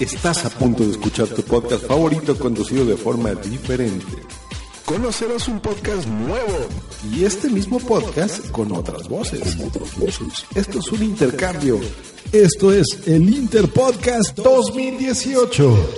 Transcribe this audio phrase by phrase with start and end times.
[0.00, 4.06] Estás a punto de escuchar tu podcast favorito conducido de forma diferente.
[4.84, 6.68] Conocerás un podcast nuevo
[7.12, 9.56] y este mismo podcast con otras voces.
[10.54, 11.80] Esto es un intercambio.
[12.30, 15.94] Esto es el Interpodcast 2018.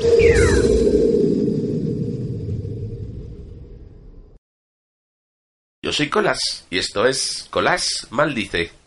[5.83, 8.80] Yo soy Colas y esto es Colas Maldice.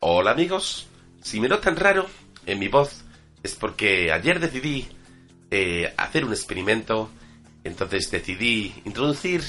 [0.00, 0.86] Hola amigos,
[1.22, 2.06] si me notan raro
[2.46, 3.04] en mi voz
[3.42, 4.86] es porque ayer decidí
[5.50, 7.10] eh, hacer un experimento,
[7.64, 9.42] entonces decidí introducir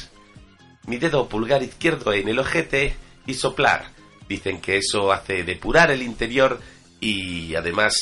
[0.88, 2.96] mi dedo pulgar izquierdo en el ojete
[3.27, 3.91] y soplar.
[4.27, 6.60] Dicen que eso hace depurar el interior
[6.99, 7.96] y además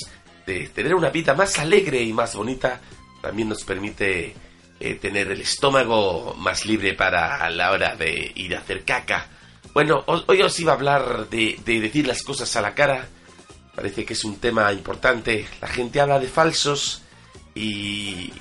[0.45, 2.80] de tener una vida más alegre y más bonita,
[3.21, 4.36] también nos permite
[4.80, 9.28] eh, tener el estómago más libre para la hora de ir a hacer caca.
[9.73, 13.08] Bueno, ho- hoy os iba a hablar de, de decir las cosas a la cara.
[13.75, 15.48] Parece que es un tema importante.
[15.61, 17.02] La gente habla de falsos
[17.53, 18.31] y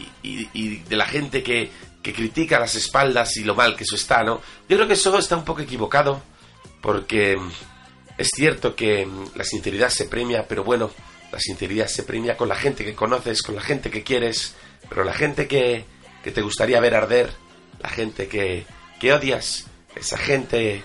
[0.88, 1.70] de la gente que,
[2.02, 4.40] que critica las espaldas y lo mal que eso está, ¿no?
[4.68, 6.22] Yo creo que eso está un poco equivocado
[6.80, 7.50] porque mm,
[8.18, 10.90] es cierto que mm, la sinceridad se premia, pero bueno,
[11.32, 14.54] la sinceridad se premia con la gente que conoces, con la gente que quieres,
[14.88, 15.84] pero la gente que,
[16.26, 17.30] que te gustaría ver arder,
[17.80, 18.66] la gente que,
[18.98, 20.82] que odias, esa gente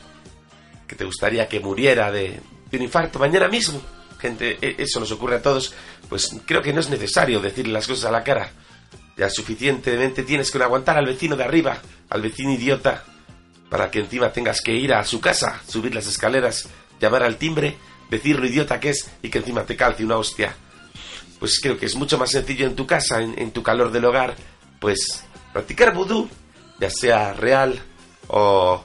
[0.88, 2.40] que te gustaría que muriera de,
[2.70, 3.82] de un infarto mañana mismo,
[4.20, 5.74] gente, e- eso nos ocurre a todos,
[6.08, 8.52] pues creo que no es necesario decirle las cosas a la cara.
[9.18, 13.04] Ya suficientemente tienes que aguantar al vecino de arriba, al vecino idiota,
[13.68, 17.78] para que encima tengas que ir a su casa, subir las escaleras, llamar al timbre,
[18.12, 20.54] decir lo idiota que es y que encima te calce una hostia.
[21.40, 24.06] Pues creo que es mucho más sencillo en tu casa, en, en tu calor del
[24.06, 24.36] hogar,
[24.80, 25.24] pues
[25.54, 26.30] practicar vudú,
[26.80, 27.80] ya sea real
[28.28, 28.84] o,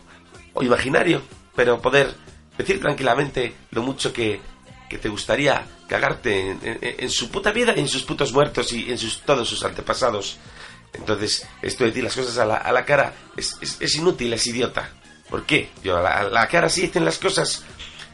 [0.54, 1.22] o imaginario,
[1.54, 2.14] pero poder
[2.58, 4.40] decir tranquilamente lo mucho que,
[4.88, 9.22] que te gustaría cagarte en, su puta vida, en sus putos muertos y en sus,
[9.22, 10.36] todos sus antepasados.
[10.92, 14.32] Entonces, esto de decir las cosas a la, a la cara es, es- es inútil,
[14.32, 14.90] es idiota.
[15.28, 15.70] ¿Por qué?
[15.84, 17.64] Yo a la, a la cara sí dicen las cosas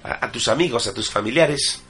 [0.03, 1.83] a, a tus amigos, a tus familiares.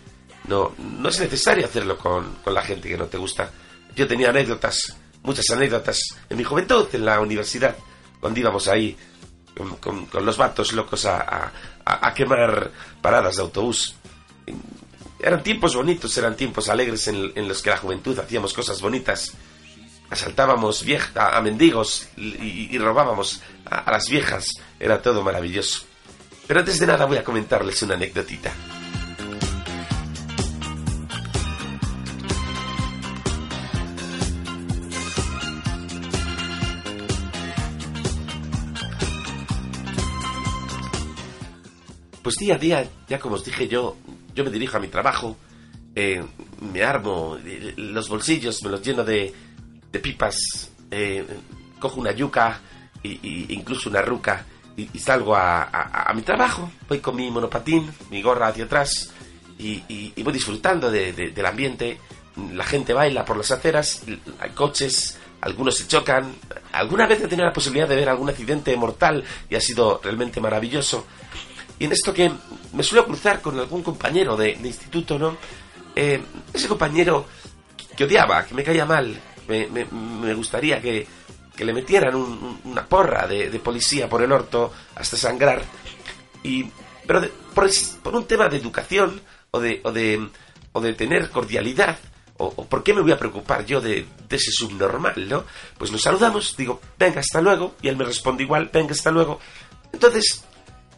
[0.49, 3.51] No, no es necesario hacerlo con, con la gente que no te gusta.
[3.97, 7.77] Yo tenía anécdotas, muchas anécdotas en mi juventud, en la universidad,
[8.21, 8.97] cuando íbamos ahí
[9.81, 11.53] con, con- los vatos locos a,
[11.84, 13.94] a- quemar paradas de autobús.
[15.21, 19.33] Eran tiempos bonitos, eran tiempos alegres en, en los que la juventud hacíamos cosas bonitas.
[20.10, 24.49] Asaltábamos viej- a, mendigos y, y robábamos a, las viejas.
[24.81, 25.84] Era todo maravilloso.
[26.47, 28.53] Pero antes de nada voy a comentarles una anécdotita.
[42.22, 43.97] Pues día a día, ya como os dije yo,
[44.34, 45.37] yo me dirijo a mi trabajo,
[45.94, 46.25] eh,
[46.60, 49.34] me armo eh, los bolsillos, me los lleno de,
[49.91, 50.37] de pipas,
[50.91, 51.27] eh,
[51.81, 52.60] cojo una yuca
[53.03, 54.47] y incluso una ruca
[54.77, 56.71] y, salgo a, a- mi trabajo.
[56.88, 59.10] Voy con mi monopatín, mi gorra hacia atrás
[59.59, 61.99] y, voy disfrutando de- del ambiente.
[62.54, 64.04] La gente baila por las aceras,
[64.39, 66.33] hay coches, algunos se chocan.
[66.72, 70.41] Alguna vez he tenido la posibilidad de ver algún accidente mortal y ha sido realmente
[70.41, 71.04] maravilloso.
[71.82, 72.31] Y en esto que
[72.75, 75.37] me suelo cruzar con algún compañero de, de instituto, ¿no?
[75.97, 76.22] Eh,
[76.54, 77.26] ese compañero
[77.76, 81.04] que, que odiaba, que me caía mal, me, me- me gustaría que,
[81.56, 85.60] que le metieran un- un- una porra de, de policía por el orto hasta sangrar.
[86.44, 86.66] Y,
[87.04, 87.69] pero de- por,
[88.04, 90.28] por un tema de educación o de, o de,
[90.71, 91.98] o de tener cordialidad,
[92.37, 95.42] o, o por qué me voy a preocupar yo de, de ese subnormal, ¿no?
[95.78, 99.41] Pues nos saludamos, digo, venga, hasta luego, y él me responde igual, venga, hasta luego.
[99.92, 100.44] Entonces,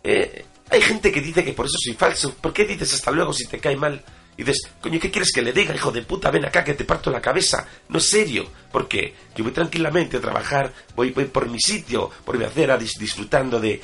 [0.05, 0.44] eh,
[0.75, 2.35] hay gente que dice que por eso soy falso.
[2.35, 4.03] ¿Por qué dices hasta luego si te cae mal?
[4.37, 6.31] Y dices, coño, ¿qué quieres que le diga, hijo de puta?
[6.31, 7.67] Ven acá que te parto la cabeza.
[7.88, 8.47] No es serio.
[8.73, 13.61] Porque yo voy tranquilamente a trabajar, voy, por mi sitio, por mi acera, dis- disfrutando
[13.61, 13.81] de,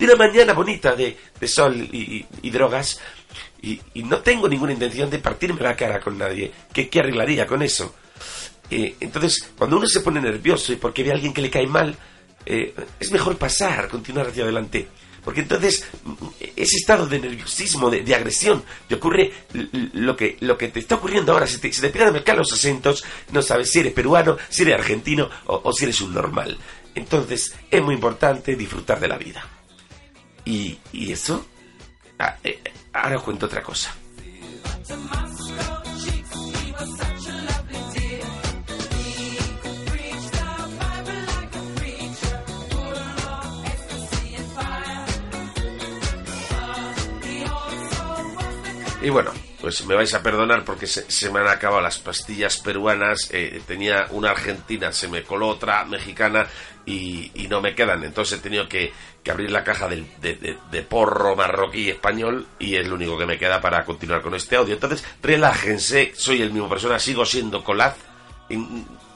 [0.00, 2.98] una mañana bonita de, sol y, drogas.
[3.60, 6.50] Y, y no tengo ninguna intención de partirme la cara con nadie.
[6.72, 7.94] ¿Qué, qué arreglaría con eso?
[8.70, 11.66] Eh, entonces, cuando uno se pone nervioso y porque ve a alguien que le cae
[11.66, 11.94] mal,
[12.46, 14.88] eh, es mejor pasar, continuar hacia adelante.
[15.24, 15.84] Porque entonces
[16.56, 19.32] ese estado de nerviosismo, de, agresión, te ocurre
[19.92, 21.46] lo que, lo que te está ocurriendo ahora.
[21.46, 24.62] Se te, se te pegan a mercar los acentos, no sabes si eres peruano, si
[24.62, 26.58] eres argentino o, o si eres un normal.
[26.94, 29.44] Entonces es muy importante disfrutar de la vida.
[30.44, 31.46] Y, y eso,
[32.18, 32.60] ah, eh,
[32.92, 33.94] ahora os cuento otra cosa.
[49.02, 52.58] Y bueno, pues me vais a perdonar porque se, se me han acabado las pastillas
[52.58, 53.28] peruanas.
[53.32, 56.46] eh, tenía una argentina, se me coló otra mexicana
[56.86, 58.04] y, no me quedan.
[58.04, 58.92] Entonces he tenido que,
[59.30, 63.38] abrir la caja de, de- de porro marroquí español y es lo único que me
[63.38, 64.74] queda para continuar con este audio.
[64.74, 67.94] Entonces, relájense, soy el mismo persona, sigo siendo Colaz.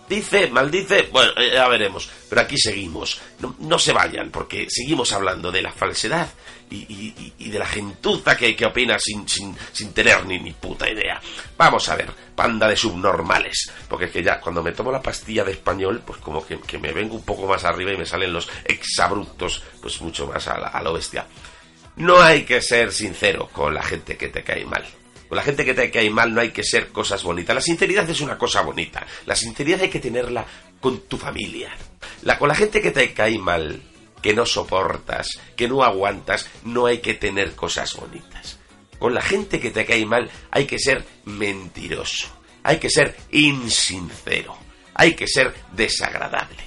[0.08, 2.08] Dice, maldice, bueno, eh, ya veremos.
[2.28, 3.20] Pero aquí seguimos.
[3.58, 6.28] No, se vayan, porque seguimos hablando de la falsedad
[6.70, 11.20] y, de la gentuza que, que opina sin, sin, sin tener ni, ni puta idea.
[11.56, 13.70] Vamos a ver, panda de subnormales.
[13.88, 16.78] Porque es que ya, cuando me tomo la pastilla de español, pues como que, que
[16.78, 20.56] me vengo un poco más arriba y me salen los exabruptos, pues mucho más a,
[20.58, 21.26] la- a lo bestia.
[21.96, 24.84] No hay que ser sincero con la gente que te cae mal.
[25.28, 27.54] Con la gente que te cae mal no hay que ser cosas bonitas.
[27.54, 29.06] La sinceridad es una cosa bonita.
[29.26, 30.46] La sinceridad hay que tenerla
[30.80, 31.70] con tu familia.
[32.22, 33.82] La, con la gente que te cae mal,
[34.22, 38.58] que no soportas, que no aguantas, no hay que tener cosas bonitas.
[38.98, 42.28] Con la gente que te cae mal hay que ser mentiroso.
[42.62, 44.56] Hay que ser insincero.
[44.94, 46.64] Hay que ser desagradable.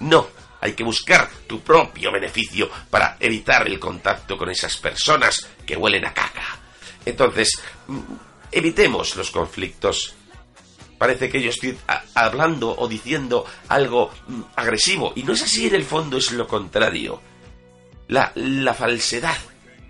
[0.00, 0.28] No,
[0.60, 6.06] hay que buscar tu propio beneficio para evitar el contacto con esas personas que huelen
[6.06, 6.61] a caca.
[7.04, 7.98] Entonces, mm,
[8.50, 10.14] evitemos los conflictos.
[10.98, 11.76] Parece que yo estoy
[12.14, 16.46] hablando o diciendo algo mm, agresivo y no es así, en el fondo es lo
[16.46, 17.20] contrario.
[18.08, 19.36] La, la falsedad.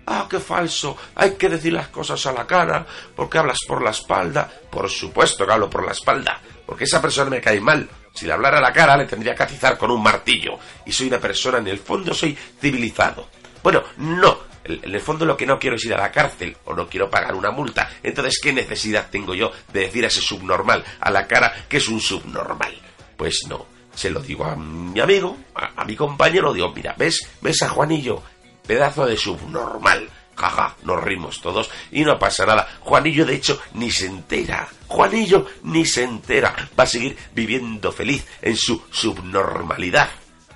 [0.05, 0.97] Ah, qué falso.
[1.15, 4.51] Hay que decir las cosas a la cara porque hablas por la espalda.
[4.69, 6.41] Por supuesto que hablo por la espalda.
[6.65, 7.89] Porque esa persona me cae mal.
[8.13, 10.57] Si le hablara a la cara le tendría que atizar con un martillo.
[10.85, 13.29] Y soy una persona, en el fondo soy civilizado.
[13.61, 14.52] Bueno, no.
[14.63, 17.09] En el fondo lo que no quiero es ir a la cárcel o no quiero
[17.09, 17.89] pagar una multa.
[18.01, 21.87] Entonces, ¿qué necesidad tengo yo de decir a ese subnormal a la cara que es
[21.87, 22.73] un subnormal?
[23.17, 23.65] Pues no.
[23.93, 27.29] Se lo digo a mi amigo, a, a mi compañero, digo, mira, ¿ves?
[27.41, 28.23] ¿Ves a Juanillo?
[28.65, 30.09] Pedazo de subnormal.
[30.35, 32.67] Jaja, nos rimos todos y no pasa nada.
[32.79, 34.67] Juanillo, de hecho, ni se entera.
[34.87, 36.55] Juanillo ni se entera.
[36.77, 40.09] Va a seguir viviendo feliz en su subnormalidad.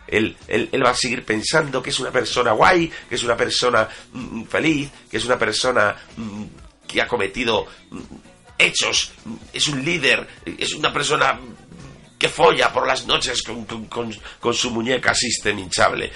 [0.07, 3.87] Él, él, va a seguir pensando que es una persona guay, que es una persona
[4.13, 6.43] mm, feliz, que es una persona mm,
[6.87, 7.99] que ha cometido mm,
[8.57, 13.65] hechos, mm, es un líder, es una persona mm, que folla por las noches con,
[13.85, 16.11] con- su muñeca system hinchable.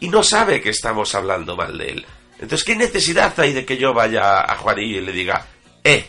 [0.00, 2.06] Y no sabe que estamos hablando mal de él.
[2.34, 5.46] Entonces, ¿qué necesidad hay de que yo vaya a Juanillo y le diga,
[5.82, 6.06] eh,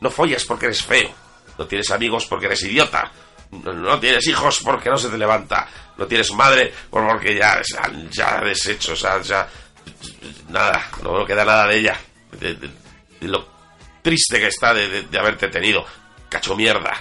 [0.00, 1.10] no follas porque eres feo,
[1.58, 3.12] no tienes amigos porque eres idiota,
[3.50, 8.40] no, tienes hijos porque no se te levanta, no tienes madre porque ya, ya, ya
[8.42, 9.48] deshecho, o sea, ya,
[10.48, 11.98] nada, no queda nada de ella,
[12.40, 12.56] de,
[13.22, 13.48] lo
[14.02, 15.84] triste que está de, de- haberte tenido,
[16.28, 16.92] cacho mierda.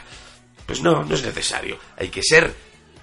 [0.65, 2.53] Pues no, no es necesario, hay que ser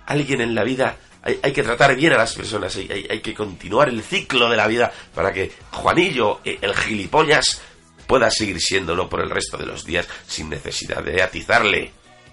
[0.06, 3.20] alguien en la vida, hay, hay que tratar bien a las personas, hay, hay- hay
[3.20, 7.62] que continuar el ciclo de la vida para que Juanillo, eh, el gilipollas,
[8.06, 11.90] pueda seguir siéndolo por el resto de los días sin necesidad de atizarle.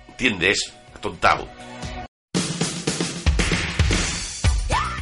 [0.10, 0.74] ¿Entiendes?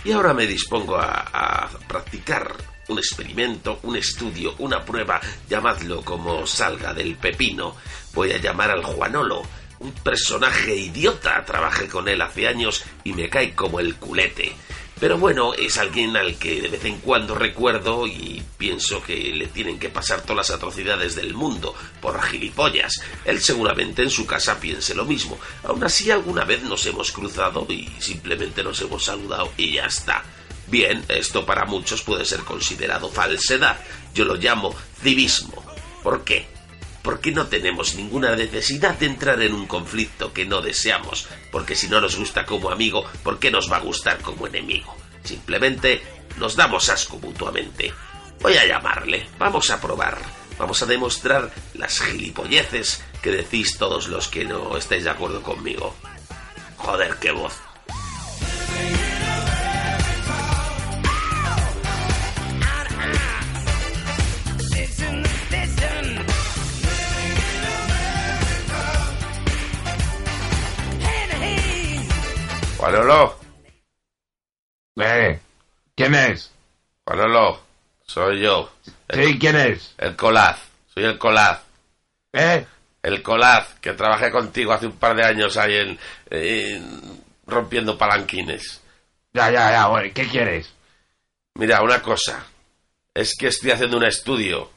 [0.04, 2.56] Y ahora me dispongo a, a practicar
[2.90, 7.76] un experimento, un estudio, una prueba, llamadlo como salga del pepino.
[8.14, 9.44] Voy a llamar al Juanolo,
[9.80, 11.44] un personaje idiota.
[11.45, 14.56] Trabajé con él hace años y me cae como el culete.
[14.99, 19.47] Pero bueno, es alguien al que de vez en cuando recuerdo y pienso que le
[19.47, 23.01] tienen que pasar todas las atrocidades del mundo por gilipollas.
[23.23, 25.39] Él seguramente en su casa piense lo mismo.
[25.63, 30.21] Aún así, alguna vez nos hemos cruzado y simplemente nos hemos saludado y ya está.
[30.68, 33.79] Bien, esto para muchos puede ser considerado falsedad.
[34.13, 35.63] Yo lo llamo civismo.
[36.03, 36.58] ¿Por qué?
[37.09, 41.28] Porque no tenemos ninguna necesidad de entrar en un conflicto que no deseamos.
[41.51, 44.95] Porque si no nos gusta como amigo, ¿por qué nos va a gustar como enemigo?
[45.23, 46.04] Simplemente
[46.37, 47.92] nos damos asco mutuamente.
[48.42, 50.19] Voy a llamarle, vamos a probar,
[50.59, 55.95] vamos a demostrar las gilipolleces que decís todos los que no estáis de acuerdo conmigo.
[56.78, 57.69] Joder, qué voz.
[72.90, 73.36] Juanolo,
[74.98, 75.40] Eh,
[75.96, 76.52] ¿quién es?
[78.06, 78.72] Soy yo.
[79.08, 79.94] El, Sí, ¿quién es?
[80.00, 80.60] el Colaz,
[80.94, 81.62] soy el Colaz.
[82.34, 82.66] ¿Eh?
[83.04, 86.00] El Colaz, que trabajé contigo hace un par de años ahí en,
[86.31, 88.81] en- rompiendo palanquines.
[89.34, 90.74] Ya, ya, ya, bueno, ¿qué quieres?
[91.56, 92.46] Mira, una cosa.
[93.14, 94.72] Es que estoy haciendo un estudio.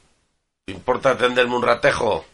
[0.66, 2.26] ¿Te importa atenderme un ratejo?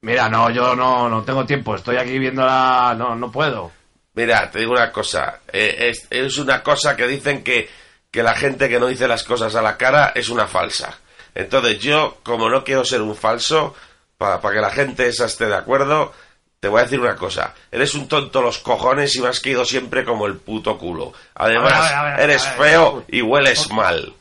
[0.00, 2.94] Mira, no, yo no, no tengo tiempo, estoy aquí viendo la...
[2.96, 3.72] No, no puedo.
[4.18, 5.38] Mira, te digo una cosa.
[5.52, 7.70] eh, es, es una cosa que dicen que,
[8.10, 10.98] que la gente que no dice las cosas a la cara es una falsa.
[11.36, 13.76] Entonces yo, como no quiero ser un falso,
[14.16, 16.12] para, para que la gente esa esté de acuerdo,
[16.58, 17.54] te voy a decir una cosa.
[17.70, 21.12] Eres un tonto los cojones y me has caído siempre como el puto culo.
[21.36, 24.12] Además, A ver, a ver, a ver, eres feo y hueles mal.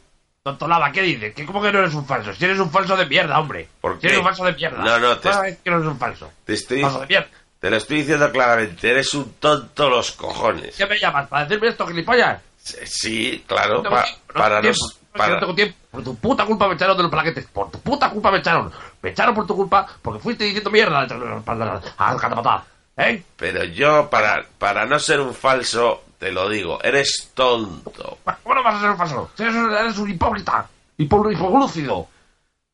[0.44, 1.34] Tontolaba, ¿qué dices?
[1.34, 2.34] ¿Qué, ¿Cómo que no eres un falso?
[2.36, 3.68] Si eres un falso de mierda, hombre.
[3.82, 4.08] ¿Por Si qué?
[4.10, 4.78] eres un falso de mierda.
[4.84, 6.32] No, no, te- Toda vez que no eres un falso.
[6.46, 7.28] Te estoy, Falso de mierda.
[7.60, 8.90] Te lo estoy diciendo claramente.
[8.92, 10.76] Eres un tonto los cojones.
[10.76, 11.28] ¿Qué me llamas?
[11.28, 12.42] ¿Para decirme esto, gilipollas?
[12.86, 14.78] Sí, claro, No tengo pa- tiempo, no para nos...
[15.16, 15.78] no tengo tiempo.
[15.92, 17.46] Por tu puta culpa me echaron de los plaquetes.
[17.46, 18.72] Por tu puta culpa me echaron.
[19.02, 22.64] Me echaron por tu culpa porque fuiste diciendo mierda al catapatá.
[22.98, 23.24] ¿Eh?
[23.36, 28.18] Pero yo, para, para no ser un falso, te lo digo, eres tonto.
[28.44, 29.32] ¿Cómo no vas a ser un falso?
[29.38, 30.68] Eres, un- eres un hipócrita.
[30.98, 32.08] Hipo, hipoglúcido.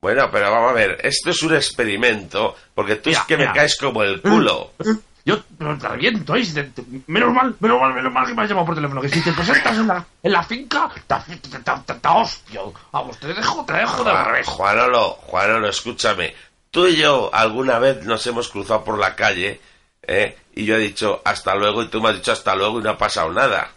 [0.04, 3.52] Bueno, pero vamos a ver, esto es un experimento, porque tú Mira, es que me
[3.54, 4.72] caes como el culo.
[5.26, 6.36] Yo pero te reviento.
[6.36, 9.00] Si te- te- menos mal, menos mal, menos mal que me has llamado por teléfono.
[9.00, 11.60] Que si te presentas en la, en la finca, te, te,
[11.94, 12.74] te, hostio.
[12.92, 14.48] Vamos, te dejo, te dejo de Juan- revés.
[14.48, 16.36] Juanolo, Juanolo, escúchame.
[16.70, 19.62] Tú y yo alguna vez nos hemos cruzado por la calle,
[20.02, 20.38] ¿eh?
[20.56, 22.90] Y yo he dicho hasta luego y tú me has dicho hasta luego y no
[22.90, 23.72] ha pasado nada.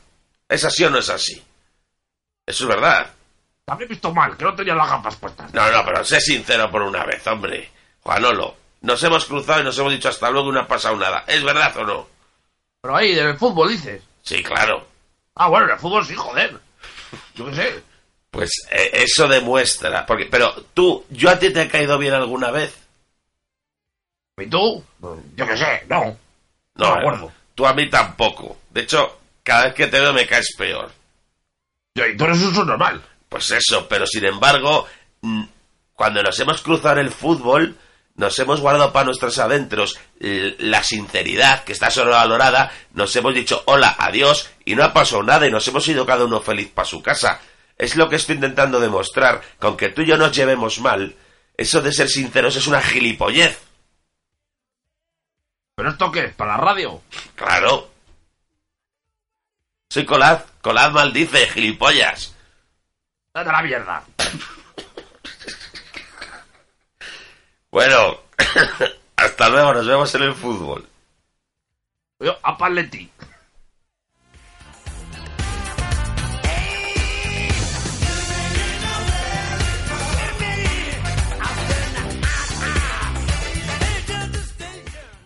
[0.49, 1.41] ¿Es así o no es así?
[2.45, 3.07] Eso es verdad.
[3.69, 5.53] Habré visto mal, que no tenía las gafas puestas.
[5.53, 7.69] No, no, pero sé sincero por una vez, hombre.
[8.01, 11.25] Juanolo, nos hemos cruzado y nos hemos dicho hasta luego y no ha pasado nada.
[11.27, 12.09] ¿Es verdad o no?
[12.81, 14.01] Pero ahí, en el fútbol, dices.
[14.23, 14.87] Sí, claro.
[15.35, 16.57] Ah, bueno, en el fútbol sí, joder.
[17.35, 17.83] Yo qué sé.
[18.31, 20.07] Pues eh, eso demuestra.
[20.07, 22.73] Porque, pero tú, ¿yo a ti te he caído bien alguna vez?
[24.39, 24.85] ¿Y tú?
[25.35, 26.05] Yo qué sé, no.
[26.05, 26.17] No,
[26.77, 27.33] No me acuerdo.
[27.57, 28.59] Tú a mí tampoco.
[28.71, 30.93] De hecho, cada vez que te veo me caes peor.
[31.95, 33.03] Y tú eres un subnormal.
[33.29, 34.87] Pues eso, pero sin embargo,
[35.21, 35.45] mm,
[35.95, 37.77] cuando nos hemos cruzado en el fútbol,
[38.17, 43.95] nos hemos guardado para nuestros adentros la sinceridad, que está sobrevalorada, nos hemos dicho hola,
[43.99, 47.03] adiós, y no ha pasado nada, y nos hemos ido cada uno feliz para su
[47.03, 47.41] casa.
[47.77, 51.15] Es lo que estoy intentando demostrar, que aunque tú y yo nos llevemos mal,
[51.57, 53.61] eso de ser sinceros es una gilipollez.
[55.75, 56.35] ¿Pero esto qué es?
[56.35, 57.03] ¿Para la radio?
[57.35, 57.91] Claro.
[59.91, 62.35] Soy Colad, Colad maldice, gilipollas.
[63.37, 64.03] Date la mierda.
[67.71, 68.21] Bueno,
[69.17, 70.89] hasta luego, nos vemos en el fútbol.
[72.19, 73.11] Yo, a Paletti.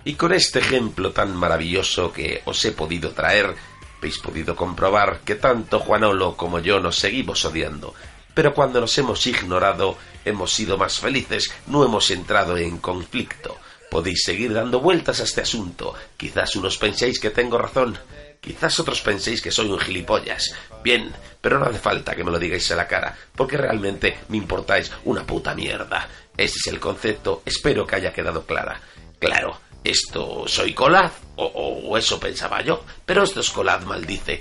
[0.02, 3.54] Y con este ejemplo tan maravilloso que os he podido traer,
[4.00, 7.94] habéis podido comprobar que tanto Juanolo como yo nos seguimos odiando.
[8.32, 13.58] Pero cuando nos hemos ignorado, hemos sido más felices, no hemos entrado en conflicto.
[13.90, 15.94] Podéis seguir dando vueltas a este asunto.
[16.16, 17.98] Quizás unos penséis que tengo razón,
[18.40, 20.54] quizás otros penséis que soy un gilipollas.
[20.82, 24.38] Bien, pero no hace falta que me lo digáis a la cara, porque realmente me
[24.38, 26.08] importáis una puta mierda.
[26.38, 28.80] Ese es el concepto, espero que haya quedado clara.
[29.18, 34.40] Claro, esto soy Colad, o, o- o eso pensaba yo, pero esto es Colad maldice.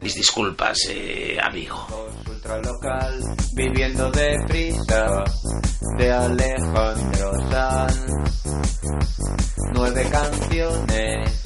[0.00, 1.86] Mis disculpas, eh, amigo.
[2.28, 3.20] ultra local,
[3.54, 5.24] viviendo deprisa,
[5.96, 8.06] de Alejandro Sanz.
[9.72, 11.42] Nueve canciones,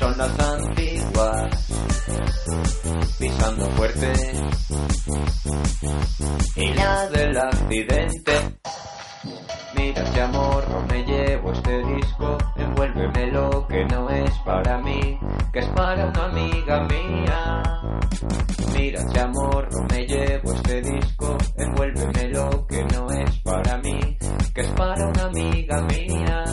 [0.00, 1.68] son las antiguas,
[3.18, 4.12] pisando fuerte.
[6.56, 8.59] Y la del accidente.
[9.76, 15.18] Mira ese amor, no me llevo este disco, envuélvemelo que no es para mí,
[15.52, 17.62] que es para una amiga mía.
[18.72, 24.16] Mira amor, no me llevo este disco, envuélvemelo que no es para mí,
[24.54, 26.44] que es para una amiga mía.